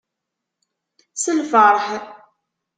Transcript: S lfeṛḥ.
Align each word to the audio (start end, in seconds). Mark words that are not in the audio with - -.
S 1.13 1.23
lfeṛḥ. 1.37 1.85